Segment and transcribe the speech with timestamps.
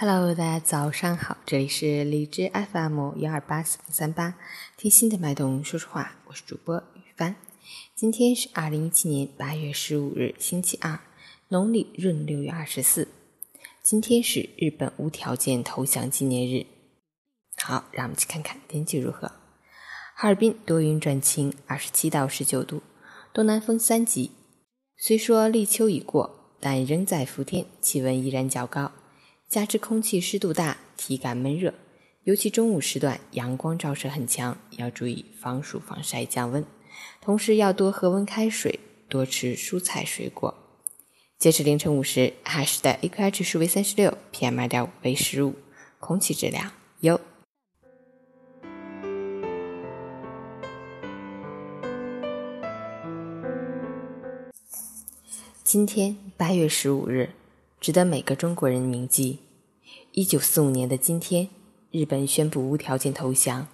[0.00, 4.36] Hello，大家早上好，这里是荔枝 FM 幺二八四零三八，
[4.76, 7.34] 听心的脉动说说话，我是主播雨帆。
[7.96, 11.00] 今天是二零一七年八月十五日，星期二，
[11.48, 13.08] 农历闰六月二十四。
[13.82, 16.66] 今天是日本无条件投降纪念日。
[17.56, 19.32] 好，让我们去看看天气如何。
[20.14, 22.84] 哈尔滨多云转晴，二十七到十九度，
[23.32, 24.30] 东南风三级。
[24.96, 28.92] 虽说立秋已过，但仍在伏天，气温依然较高。
[29.48, 31.72] 加之空气湿度大，体感闷热，
[32.24, 36.62] 尤其中午时段阳光照射很强，要注意防暑防晒降温。
[37.22, 40.54] 同时要多喝温开水，多吃蔬菜水果。
[41.38, 45.54] 截止凌晨五时，哈市的 AQI 指数为三十六，PM 二点五为十五，
[45.98, 47.18] 空气质量优。
[55.64, 57.30] 今天八月十五日。
[57.80, 59.38] 值得每个中国人铭记。
[60.12, 61.48] 一九四五年的今天，
[61.92, 63.68] 日本宣布无条件投降。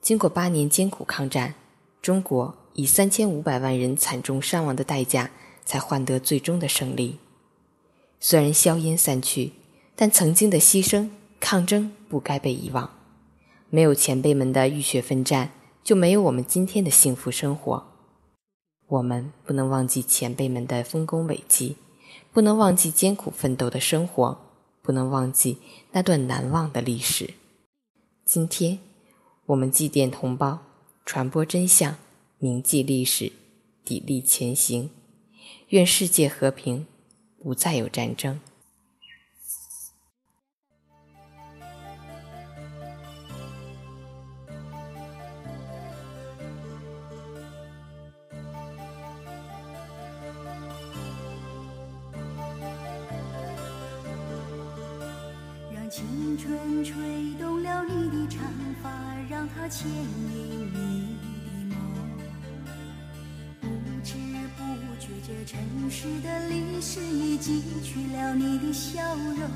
[0.00, 1.54] 经过八年艰苦抗战，
[2.00, 5.30] 中国以三千五百万人惨重伤亡的代价，
[5.64, 7.18] 才换得最终的胜利。
[8.18, 9.52] 虽然硝烟散去，
[9.94, 12.90] 但曾经的牺牲、抗争不该被遗忘。
[13.68, 15.50] 没有前辈们的浴血奋战，
[15.82, 17.84] 就没有我们今天的幸福生活。
[18.86, 21.76] 我们不能忘记前辈们的丰功伟绩。
[22.32, 24.38] 不能忘记艰苦奋斗的生活，
[24.82, 25.58] 不能忘记
[25.92, 27.34] 那段难忘的历史。
[28.24, 28.78] 今天，
[29.46, 30.60] 我们祭奠同胞，
[31.04, 31.96] 传播真相，
[32.38, 33.32] 铭记历史，
[33.84, 34.90] 砥砺前行。
[35.68, 36.86] 愿世界和平，
[37.42, 38.40] 不再有战争。
[55.96, 56.92] 青春吹
[57.38, 58.42] 动了你的长
[58.82, 58.90] 发，
[59.30, 61.78] 让它牵引你的梦。
[63.60, 63.68] 不
[64.02, 64.14] 知
[64.56, 64.60] 不
[64.98, 69.48] 觉，这尘世的历史已记取了你的笑容。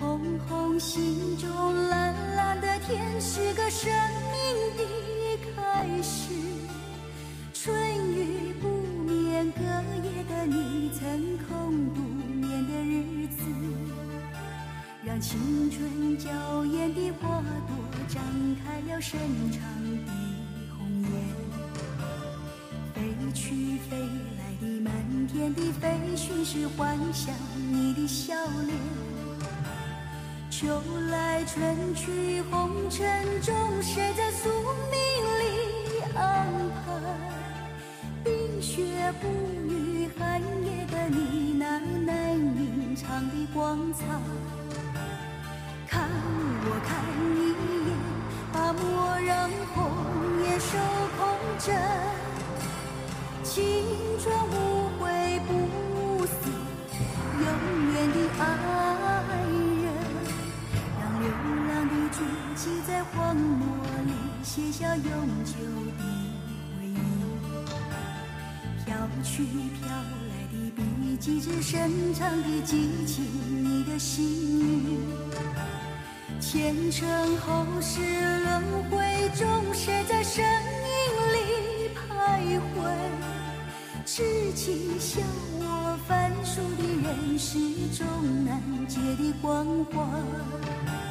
[0.00, 1.48] 红红心中，
[1.88, 2.05] 蓝
[15.16, 16.28] 让青春娇
[16.66, 17.74] 艳的花朵
[18.06, 18.20] 绽
[18.62, 19.18] 开了深
[19.50, 19.62] 长
[20.04, 20.12] 的
[20.76, 21.10] 红颜，
[22.92, 24.92] 飞去飞来的满
[25.26, 27.34] 天的飞絮是幻想
[27.72, 28.34] 你的笑
[28.66, 28.76] 脸。
[30.50, 33.08] 秋来春去红尘
[33.40, 34.50] 中，谁在宿
[34.90, 35.00] 命
[35.40, 35.44] 里
[36.14, 36.46] 安
[36.84, 36.92] 排？
[38.22, 38.84] 冰雪
[39.22, 39.28] 不
[39.66, 44.04] 语寒夜的你那难隐藏的光彩。
[51.66, 51.74] 真。
[53.42, 53.82] 青
[54.22, 54.54] 春无
[55.00, 55.50] 悔不
[56.24, 56.32] 死，
[57.40, 57.44] 永
[57.92, 58.40] 远的爱
[59.82, 59.84] 人。
[61.00, 61.26] 让流
[61.66, 62.22] 浪的足
[62.54, 63.66] 迹在荒漠
[64.06, 64.12] 里
[64.44, 65.04] 写下永
[65.44, 65.54] 久
[65.98, 66.02] 的
[66.78, 66.94] 回忆。
[68.84, 68.86] 飘
[69.24, 70.78] 去飘来的笔
[71.18, 74.14] 迹，只深藏的激情，你的心
[74.84, 75.00] 语。
[76.38, 78.00] 前尘后世
[78.44, 78.94] 轮回
[79.34, 80.48] 中，谁在身影
[80.84, 80.95] 里
[84.06, 84.22] 痴
[84.54, 85.20] 情笑
[85.58, 87.58] 我凡俗的人世
[87.92, 91.05] 中难解的关怀。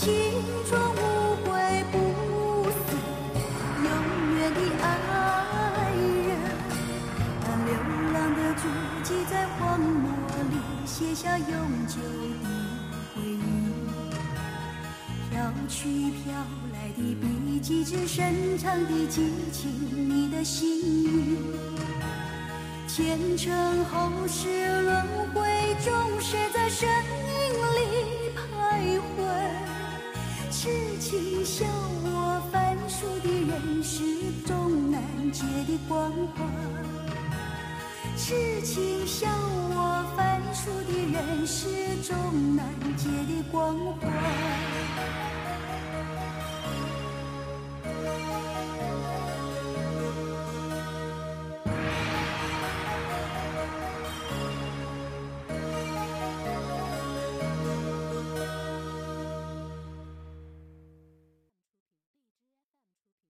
[0.00, 0.06] 青
[0.64, 0.96] 春无
[1.42, 1.50] 悔，
[1.90, 1.98] 不
[3.82, 3.86] 永
[4.36, 4.86] 远的爱
[6.28, 6.30] 人，
[7.42, 7.70] 让流
[8.12, 8.62] 浪的足
[9.02, 10.08] 迹在荒漠
[10.50, 10.54] 里
[10.86, 11.12] 写。
[11.12, 11.46] 下永
[11.88, 12.00] 久的
[13.16, 13.42] 回忆，
[15.30, 15.32] 飘
[15.68, 16.32] 去飘
[16.72, 21.38] 来的笔迹，只深藏的激情，你的心语。
[22.86, 24.46] 前尘后世
[24.82, 25.02] 轮
[25.34, 29.66] 回中，谁在身影里徘徊？
[30.60, 30.68] 痴
[30.98, 31.64] 情笑
[32.02, 34.18] 我凡俗的人世。
[35.30, 36.48] 结的光环。
[38.16, 41.68] 痴情笑我凡俗的人世
[42.02, 42.66] 终难
[42.96, 44.77] 解的光环。